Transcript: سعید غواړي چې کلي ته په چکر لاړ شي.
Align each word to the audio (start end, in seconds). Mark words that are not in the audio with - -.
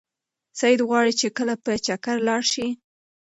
سعید 0.59 0.81
غواړي 0.89 1.13
چې 1.19 1.27
کلي 1.37 1.55
ته 1.57 1.61
په 1.65 1.71
چکر 1.85 2.15
لاړ 2.27 2.41
شي. 2.53 2.67